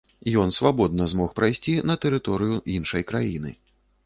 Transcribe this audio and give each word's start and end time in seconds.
Ён 0.43 0.53
свабодна 0.59 1.05
змог 1.11 1.35
прайсці 1.39 1.75
на 1.91 1.97
тэрыторыю 2.07 2.57
іншай 2.79 3.03
краіны. 3.13 3.57